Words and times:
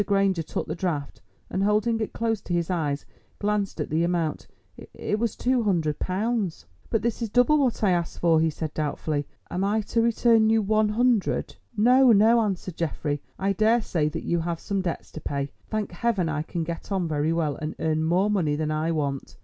Granger 0.03 0.41
took 0.41 0.65
the 0.65 0.73
draft, 0.73 1.21
and, 1.47 1.61
holding 1.61 1.99
it 1.99 2.11
close 2.11 2.41
to 2.41 2.53
his 2.55 2.71
eyes, 2.71 3.05
glanced 3.37 3.79
at 3.79 3.91
the 3.91 4.03
amount; 4.03 4.47
it 4.95 5.19
was 5.19 5.35
£200. 5.35 6.65
"But 6.89 7.03
this 7.03 7.21
is 7.21 7.29
double 7.29 7.59
what 7.59 7.83
I 7.83 7.91
asked 7.91 8.17
for," 8.17 8.39
he 8.41 8.49
said 8.49 8.73
doubtfully. 8.73 9.27
"Am 9.51 9.63
I 9.63 9.81
to 9.81 10.01
return 10.01 10.49
you 10.49 10.63
£100?" 10.63 11.57
"No, 11.77 12.11
no," 12.11 12.41
answered 12.41 12.77
Geoffrey, 12.77 13.21
"I 13.37 13.53
daresay 13.53 14.09
that 14.09 14.23
you 14.23 14.39
have 14.39 14.59
some 14.59 14.81
debts 14.81 15.11
to 15.11 15.21
pay. 15.21 15.51
Thank 15.69 15.91
Heaven, 15.91 16.29
I 16.29 16.41
can 16.41 16.63
get 16.63 16.91
on 16.91 17.07
very 17.07 17.31
well 17.31 17.55
and 17.57 17.75
earn 17.77 18.03
more 18.03 18.31
money 18.31 18.55
than 18.55 18.71
I 18.71 18.91
want. 18.91 19.37